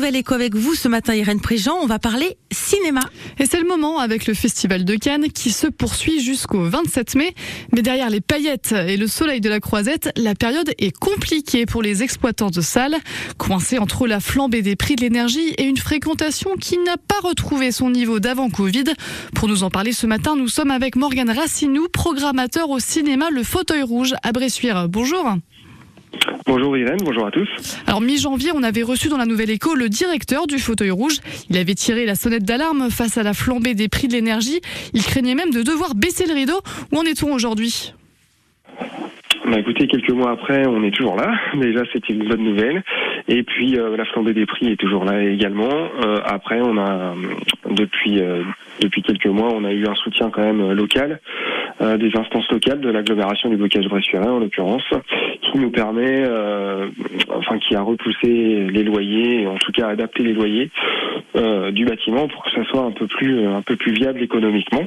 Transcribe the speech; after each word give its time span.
Nouvelle 0.00 0.16
Éco 0.16 0.32
avec 0.32 0.54
vous 0.54 0.74
ce 0.74 0.88
matin, 0.88 1.14
Irène 1.14 1.42
Préjean. 1.42 1.76
On 1.82 1.86
va 1.86 1.98
parler 1.98 2.38
cinéma. 2.50 3.02
Et 3.38 3.44
c'est 3.44 3.60
le 3.60 3.68
moment 3.68 3.98
avec 3.98 4.26
le 4.26 4.32
Festival 4.32 4.86
de 4.86 4.94
Cannes 4.94 5.30
qui 5.30 5.50
se 5.50 5.66
poursuit 5.66 6.20
jusqu'au 6.20 6.62
27 6.62 7.16
mai. 7.16 7.34
Mais 7.74 7.82
derrière 7.82 8.08
les 8.08 8.22
paillettes 8.22 8.72
et 8.72 8.96
le 8.96 9.06
soleil 9.06 9.42
de 9.42 9.50
la 9.50 9.60
croisette, 9.60 10.10
la 10.16 10.34
période 10.34 10.72
est 10.78 10.96
compliquée 10.96 11.66
pour 11.66 11.82
les 11.82 12.02
exploitants 12.02 12.48
de 12.48 12.62
salles, 12.62 12.96
coincés 13.36 13.78
entre 13.78 14.06
la 14.06 14.20
flambée 14.20 14.62
des 14.62 14.74
prix 14.74 14.96
de 14.96 15.02
l'énergie 15.02 15.50
et 15.58 15.64
une 15.64 15.76
fréquentation 15.76 16.56
qui 16.56 16.78
n'a 16.78 16.96
pas 16.96 17.20
retrouvé 17.22 17.70
son 17.70 17.90
niveau 17.90 18.20
d'avant 18.20 18.48
Covid. 18.48 18.84
Pour 19.34 19.48
nous 19.48 19.64
en 19.64 19.70
parler 19.70 19.92
ce 19.92 20.06
matin, 20.06 20.34
nous 20.34 20.48
sommes 20.48 20.70
avec 20.70 20.96
Morgane 20.96 21.30
Racinou, 21.30 21.88
programmateur 21.92 22.70
au 22.70 22.78
cinéma 22.78 23.28
Le 23.30 23.42
Fauteuil 23.42 23.82
Rouge 23.82 24.14
à 24.22 24.32
Bressuire. 24.32 24.88
Bonjour. 24.88 25.36
Bonjour 26.50 26.76
Irène, 26.76 26.98
bonjour 27.04 27.24
à 27.24 27.30
tous. 27.30 27.48
Alors 27.86 28.00
mi-janvier, 28.00 28.50
on 28.52 28.64
avait 28.64 28.82
reçu 28.82 29.08
dans 29.08 29.16
la 29.16 29.24
Nouvelle 29.24 29.50
Écho 29.50 29.76
le 29.76 29.88
directeur 29.88 30.48
du 30.48 30.58
fauteuil 30.58 30.90
rouge. 30.90 31.18
Il 31.48 31.56
avait 31.56 31.76
tiré 31.76 32.06
la 32.06 32.16
sonnette 32.16 32.42
d'alarme 32.42 32.90
face 32.90 33.18
à 33.18 33.22
la 33.22 33.34
flambée 33.34 33.74
des 33.74 33.88
prix 33.88 34.08
de 34.08 34.14
l'énergie. 34.14 34.60
Il 34.92 35.04
craignait 35.04 35.36
même 35.36 35.52
de 35.52 35.62
devoir 35.62 35.94
baisser 35.94 36.26
le 36.26 36.34
rideau. 36.34 36.60
Où 36.90 36.98
en 36.98 37.04
est-on 37.04 37.32
aujourd'hui? 37.32 37.94
Bah 39.46 39.58
écoutez, 39.58 39.86
quelques 39.86 40.10
mois 40.10 40.32
après, 40.32 40.66
on 40.66 40.82
est 40.82 40.90
toujours 40.90 41.14
là. 41.14 41.32
Déjà, 41.54 41.82
c'était 41.92 42.12
une 42.12 42.28
bonne 42.28 42.42
nouvelle. 42.42 42.82
Et 43.28 43.42
puis, 43.42 43.78
euh, 43.78 43.96
la 43.96 44.04
flambée 44.04 44.32
des 44.32 44.46
prix 44.46 44.72
est 44.72 44.76
toujours 44.76 45.04
là 45.04 45.22
également. 45.22 45.70
Euh, 46.04 46.18
après, 46.24 46.60
on 46.60 46.76
a 46.78 47.14
depuis 47.70 48.20
euh, 48.20 48.42
depuis 48.80 49.02
quelques 49.02 49.26
mois, 49.26 49.48
on 49.54 49.64
a 49.64 49.72
eu 49.72 49.86
un 49.86 49.94
soutien 49.94 50.30
quand 50.30 50.42
même 50.42 50.72
local 50.72 51.20
des 51.98 52.14
instances 52.14 52.50
locales 52.50 52.80
de 52.80 52.90
l'agglomération 52.90 53.48
du 53.48 53.56
blocage 53.56 53.88
bressuirais 53.88 54.28
en 54.28 54.38
l'occurrence, 54.38 54.84
qui 55.50 55.58
nous 55.58 55.70
permet, 55.70 56.24
enfin, 57.28 57.58
qui 57.58 57.74
a 57.74 57.82
repoussé 57.82 58.66
les 58.70 58.82
loyers, 58.82 59.46
en 59.46 59.56
tout 59.56 59.72
cas 59.72 59.88
adapté 59.88 60.22
les 60.22 60.32
loyers 60.32 60.70
du 61.34 61.84
bâtiment 61.84 62.28
pour 62.28 62.44
que 62.44 62.50
ça 62.50 62.64
soit 62.64 62.82
un 62.82 62.92
peu 62.92 63.06
plus 63.06 63.46
un 63.46 63.62
peu 63.62 63.76
plus 63.76 63.92
viable 63.92 64.22
économiquement. 64.22 64.86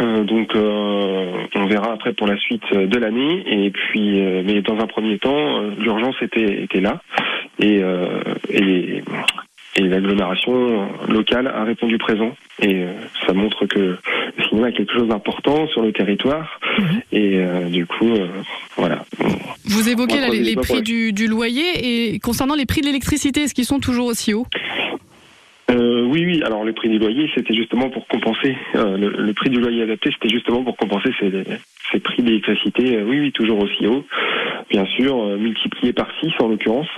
Euh, 0.00 0.24
donc 0.24 0.54
euh, 0.54 1.46
on 1.54 1.66
verra 1.66 1.92
après 1.92 2.14
pour 2.14 2.26
la 2.26 2.36
suite 2.38 2.72
de 2.72 2.98
l'année. 2.98 3.44
Et 3.46 3.70
puis 3.70 4.20
euh, 4.20 4.42
mais 4.44 4.62
dans 4.62 4.78
un 4.78 4.86
premier 4.86 5.18
temps 5.18 5.60
l'urgence 5.78 6.16
était 6.22 6.62
était 6.62 6.80
là. 6.80 7.00
Et 7.58 7.82
et, 8.48 9.02
et 9.76 9.82
l'agglomération 9.82 10.88
locale 11.08 11.46
a 11.46 11.64
répondu 11.64 11.98
présent. 11.98 12.34
Et 12.60 12.84
ça 13.26 13.32
montre 13.32 13.66
que 13.66 13.96
quelque 14.72 14.92
chose 14.92 15.08
d'important 15.08 15.66
sur 15.68 15.82
le 15.82 15.92
territoire 15.92 16.60
mhm. 16.78 17.02
et 17.12 17.40
du 17.70 17.86
coup 17.86 18.10
voilà. 18.76 19.04
Vous 19.64 19.88
évoquez 19.88 20.20
les, 20.30 20.56
prix 20.56 20.82
du, 20.82 21.12
du 21.12 21.26
loyer 21.26 22.12
et 22.12 22.18
concernant 22.18 22.54
les 22.54 22.66
prix 22.66 22.80
de 22.80 22.86
l'électricité, 22.86 23.42
est-ce 23.42 23.54
qu'ils 23.54 23.64
sont 23.64 23.80
toujours 23.80 24.06
aussi 24.06 24.34
hauts? 24.34 24.46
Euh, 25.72 26.04
oui, 26.04 26.24
oui. 26.24 26.42
Alors 26.44 26.64
le 26.64 26.72
prix 26.72 26.88
du 26.88 26.98
loyer, 26.98 27.30
c'était 27.34 27.54
justement 27.54 27.88
pour 27.88 28.06
compenser 28.08 28.56
euh, 28.74 28.96
le, 28.96 29.32
prix 29.32 29.48
du 29.48 29.60
loyer 29.60 29.82
adapté, 29.82 30.10
c'était 30.12 30.34
justement 30.34 30.62
pour 30.62 30.76
compenser 30.76 31.10
ces, 31.18 32.00
prix 32.00 32.22
d'électricité. 32.22 32.96
Euh, 32.96 33.04
oui, 33.04 33.20
oui, 33.20 33.32
toujours 33.32 33.60
aussi 33.60 33.86
haut, 33.86 34.04
bien 34.72 34.86
sûr, 34.86 35.24
multiplié 35.38 35.92
par 35.92 36.08
6 36.20 36.32
en 36.40 36.48
l'occurrence. 36.48 36.88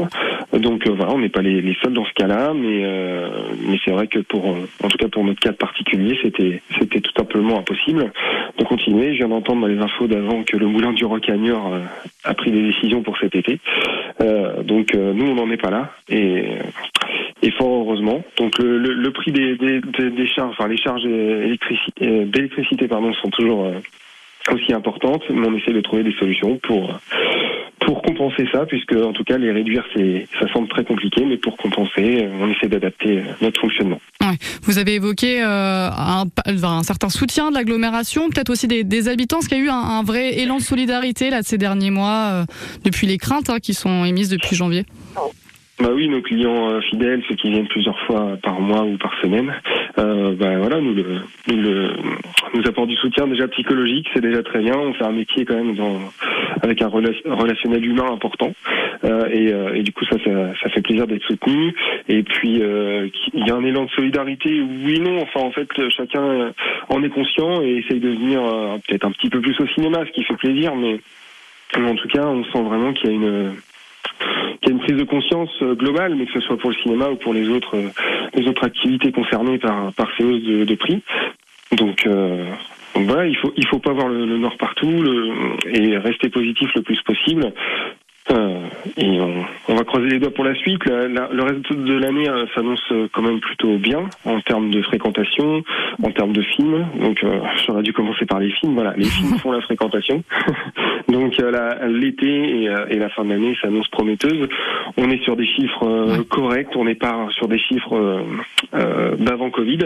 Donc 0.52 0.88
voilà, 0.88 1.12
on 1.12 1.18
n'est 1.18 1.28
pas 1.28 1.42
les, 1.42 1.76
seuls 1.82 1.92
dans 1.92 2.04
ce 2.04 2.12
cas-là, 2.14 2.54
mais 2.54 2.84
mais 3.66 3.78
c'est 3.84 3.90
vrai 3.90 4.06
que 4.06 4.20
pour, 4.20 4.46
en 4.46 4.88
tout 4.88 4.96
cas 4.96 5.08
pour 5.08 5.24
notre 5.24 5.40
cas 5.40 5.52
particulier, 5.52 6.16
c'était 6.22 6.62
c'était 6.78 7.00
tout 7.00 7.12
simplement 7.16 7.58
impossible 7.58 8.12
de 8.58 8.64
continuer. 8.64 9.12
Je 9.12 9.18
viens 9.18 9.28
d'entendre 9.28 9.62
dans 9.62 9.66
les 9.66 9.78
infos 9.78 10.06
d'avant 10.06 10.44
que 10.44 10.56
le 10.56 10.66
moulin 10.66 10.92
du 10.92 11.04
Rocagneur 11.04 11.62
a 12.22 12.34
pris 12.34 12.50
des 12.50 12.62
décisions 12.62 13.02
pour 13.02 13.18
cet 13.18 13.34
été. 13.34 13.58
donc 14.62 14.94
nous, 14.94 15.26
on 15.26 15.34
n'en 15.34 15.50
est 15.50 15.60
pas 15.60 15.70
là 15.70 15.90
et 16.08 16.44
et 17.44 17.50
fort 17.52 17.82
heureusement. 17.82 18.24
Donc 18.38 18.58
le, 18.58 18.78
le, 18.78 19.10
prix 19.12 19.32
des, 19.32 19.56
des, 19.56 19.80
des, 19.80 20.26
charges, 20.26 20.54
enfin 20.58 20.68
les 20.68 20.78
charges 20.78 21.02
d'électricité 21.04 22.88
pardon 22.88 23.12
sont 23.14 23.30
toujours 23.30 23.66
euh, 23.66 23.80
aussi 24.52 24.72
importantes, 24.72 25.22
mais 25.30 25.46
on 25.46 25.56
essaie 25.56 25.72
de 25.72 25.80
trouver 25.80 26.02
des 26.02 26.14
solutions 26.14 26.58
pour 26.58 26.98
pour 27.80 28.02
compenser 28.02 28.46
ça, 28.50 28.64
puisque 28.66 28.94
en 28.94 29.12
tout 29.12 29.24
cas 29.24 29.36
les 29.36 29.52
réduire, 29.52 29.84
c'est 29.94 30.26
ça 30.40 30.50
semble 30.52 30.68
très 30.68 30.84
compliqué, 30.84 31.24
mais 31.24 31.36
pour 31.36 31.56
compenser, 31.56 32.26
on 32.40 32.50
essaie 32.50 32.68
d'adapter 32.68 33.22
notre 33.42 33.60
fonctionnement. 33.60 34.00
Ouais. 34.22 34.36
Vous 34.62 34.78
avez 34.78 34.94
évoqué 34.94 35.42
euh, 35.42 35.90
un, 35.90 36.24
un, 36.46 36.82
certain 36.82 37.10
soutien 37.10 37.50
de 37.50 37.56
l'agglomération, 37.56 38.30
peut-être 38.30 38.50
aussi 38.50 38.68
des, 38.68 38.84
des, 38.84 39.08
habitants, 39.08 39.40
ce 39.42 39.48
qu'il 39.48 39.58
y 39.58 39.60
a 39.60 39.64
eu 39.64 39.68
un, 39.68 39.74
un, 39.74 40.02
vrai 40.02 40.38
élan 40.38 40.56
de 40.56 40.62
solidarité 40.62 41.30
là 41.30 41.42
de 41.42 41.46
ces 41.46 41.58
derniers 41.58 41.90
mois, 41.90 42.30
euh, 42.32 42.44
depuis 42.84 43.06
les 43.06 43.18
craintes 43.18 43.50
hein, 43.50 43.58
qui 43.62 43.74
sont 43.74 44.04
émises 44.04 44.30
depuis 44.30 44.56
janvier? 44.56 44.84
Bah 45.80 45.90
oui, 45.92 46.08
nos 46.08 46.22
clients 46.22 46.70
euh, 46.70 46.80
fidèles, 46.82 47.22
ceux 47.28 47.34
qui 47.34 47.50
viennent 47.50 47.66
plusieurs 47.66 47.98
fois 48.06 48.36
par 48.42 48.60
mois 48.60 48.84
ou 48.84 48.96
par 48.96 49.12
semaine, 49.20 49.52
euh, 49.98 50.34
bah 50.34 50.58
voilà, 50.58 50.80
nous, 50.80 50.94
le, 50.94 51.04
nous, 51.48 51.56
le, 51.56 51.90
nous 52.54 52.86
du 52.86 52.96
soutien 52.96 53.26
déjà 53.26 53.46
psychologique, 53.48 54.08
c'est 54.12 54.20
déjà 54.20 54.42
très 54.42 54.58
bien. 54.60 54.76
On 54.76 54.92
fait 54.94 55.04
un 55.04 55.12
métier 55.12 55.44
quand 55.44 55.54
même 55.54 55.74
dans, 55.74 56.00
avec 56.62 56.82
un 56.82 56.88
relationnel 56.88 57.84
humain 57.84 58.10
important, 58.12 58.52
euh, 59.04 59.28
et, 59.30 59.52
euh, 59.52 59.74
et, 59.74 59.82
du 59.82 59.92
coup 59.92 60.04
ça, 60.06 60.16
ça, 60.24 60.52
ça 60.62 60.68
fait 60.70 60.82
plaisir 60.82 61.06
d'être 61.06 61.24
soutenu. 61.24 61.74
Et 62.08 62.22
puis 62.22 62.60
euh, 62.62 63.08
il 63.32 63.46
y 63.46 63.50
a 63.50 63.54
un 63.54 63.64
élan 63.64 63.84
de 63.84 63.90
solidarité, 63.90 64.60
oui 64.60 65.00
non. 65.00 65.22
Enfin 65.22 65.40
en 65.40 65.52
fait, 65.52 65.68
chacun 65.90 66.52
en 66.88 67.02
est 67.02 67.10
conscient 67.10 67.62
et 67.62 67.76
essaye 67.76 68.00
de 68.00 68.10
venir 68.10 68.40
peut-être 68.86 69.04
un 69.04 69.12
petit 69.12 69.30
peu 69.30 69.40
plus 69.40 69.58
au 69.60 69.66
cinéma, 69.68 70.04
ce 70.06 70.10
qui 70.12 70.24
fait 70.24 70.36
plaisir, 70.36 70.74
mais 70.74 70.98
en 71.76 71.94
tout 71.94 72.08
cas, 72.08 72.26
on 72.26 72.44
sent 72.44 72.62
vraiment 72.62 72.92
qu'il 72.92 73.10
y 73.10 73.12
a 73.12 73.16
une 73.16 73.54
qu'il 74.60 74.70
y 74.70 74.72
a 74.72 74.74
une 74.76 74.80
prise 74.80 74.96
de 74.96 75.04
conscience 75.04 75.50
euh, 75.62 75.74
globale, 75.74 76.14
mais 76.14 76.26
que 76.26 76.32
ce 76.32 76.40
soit 76.40 76.56
pour 76.56 76.70
le 76.70 76.76
cinéma 76.76 77.08
ou 77.08 77.16
pour 77.16 77.34
les 77.34 77.48
autres 77.48 77.76
euh, 77.76 77.90
les 78.34 78.46
autres 78.48 78.64
activités 78.64 79.12
concernées 79.12 79.58
par 79.58 79.92
ces 80.16 80.24
hausses 80.24 80.42
de, 80.42 80.74
prix. 80.74 81.02
Donc, 81.72 82.06
euh, 82.06 82.44
voilà, 82.94 83.26
il 83.26 83.36
faut 83.36 83.52
il 83.56 83.66
faut 83.66 83.78
pas 83.78 83.92
voir 83.92 84.08
le, 84.08 84.24
nord 84.38 84.56
partout 84.56 85.04
et 85.66 85.96
rester 85.98 86.28
positif 86.28 86.70
le 86.74 86.82
plus 86.82 87.00
possible. 87.02 87.52
Euh, 88.30 88.68
et 88.96 89.20
on, 89.20 89.74
va 89.74 89.84
croiser 89.84 90.06
les 90.08 90.18
doigts 90.18 90.32
pour 90.32 90.44
la 90.44 90.54
suite. 90.54 90.82
le 90.86 91.42
reste 91.42 91.70
de 91.72 91.94
l'année 91.94 92.28
euh, 92.28 92.46
s'annonce 92.54 92.82
euh, 92.92 93.06
quand 93.12 93.20
même 93.20 93.38
plutôt 93.38 93.76
bien 93.76 94.08
en 94.24 94.40
termes 94.40 94.70
de 94.70 94.80
fréquentation, 94.80 95.62
en 96.02 96.10
termes 96.10 96.32
de 96.32 96.42
films. 96.42 96.86
Donc 97.00 97.24
j'aurais 97.66 97.82
dû 97.82 97.92
commencer 97.92 98.24
par 98.24 98.40
les 98.40 98.50
films. 98.50 98.74
Voilà, 98.74 98.94
les 98.96 99.04
films 99.04 99.38
font 99.38 99.52
la 99.52 99.60
fréquentation. 99.60 100.22
Donc 101.08 101.36
l'été 101.88 102.26
et, 102.26 102.64
et, 102.90 102.98
la 102.98 103.10
fin 103.10 103.24
de 103.24 103.30
l'année 103.30 103.56
s'annonce 103.60 103.88
prometteuse. 103.88 104.48
On 104.96 105.10
est 105.10 105.22
sur 105.22 105.36
des 105.36 105.46
chiffres 105.46 106.22
corrects. 106.30 106.74
On 106.76 106.84
n'est 106.84 106.94
pas 106.94 107.26
sur 107.30 107.46
des 107.46 107.58
chiffres 107.58 108.24
d'avant 108.72 109.50
Covid. 109.50 109.80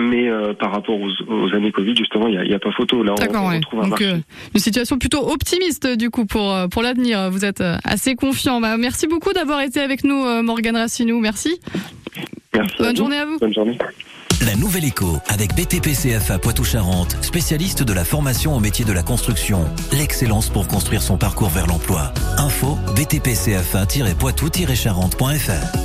Mais 0.00 0.28
euh, 0.28 0.54
par 0.54 0.72
rapport 0.72 0.98
aux, 1.00 1.54
années 1.54 1.72
Covid, 1.72 1.96
justement, 1.96 2.28
il 2.28 2.40
n'y 2.40 2.54
a, 2.54 2.58
pas 2.58 2.70
photo. 2.70 3.02
Là, 3.02 3.14
on, 3.18 3.48
retrouve 3.48 3.80
un 3.80 3.90
euh, 4.00 4.18
une 4.54 4.60
situation 4.60 4.98
plutôt 4.98 5.28
optimiste 5.28 5.88
du 5.96 6.10
coup 6.10 6.24
pour 6.24 6.52
euh, 6.52 6.68
pour 6.68 6.82
l'avenir. 6.82 7.30
Vous 7.30 7.44
êtes 7.44 7.62
assez 7.84 8.14
confiant. 8.14 8.60
Bah, 8.60 8.76
merci 8.76 9.08
beaucoup 9.08 9.32
d'avoir 9.32 9.60
été 9.60 9.80
avec 9.80 10.04
nous, 10.04 10.24
Morgane 10.42 10.76
Racinou. 10.76 11.18
Merci. 11.18 11.60
Merci. 12.54 12.76
Bonne 12.78 12.96
journée 12.96 13.18
à 13.18 13.26
vous. 13.26 13.38
Bonne 13.38 13.54
journée. 13.54 13.76
La 14.46 14.54
nouvelle 14.54 14.84
écho 14.84 15.18
avec 15.28 15.56
BTP 15.56 15.88
CFA 15.88 16.38
Poitou-Charentes, 16.38 17.16
spécialiste 17.22 17.82
de 17.82 17.92
la 17.92 18.04
formation 18.04 18.56
au 18.56 18.60
métier 18.60 18.84
de 18.84 18.92
la 18.92 19.02
construction. 19.02 19.64
L'excellence 19.92 20.48
pour 20.48 20.68
construire 20.68 21.02
son 21.02 21.18
parcours 21.18 21.48
vers 21.48 21.66
l'emploi. 21.66 22.12
Info 22.36 22.78
btpcfa-poitou-charentes.fr 22.94 25.78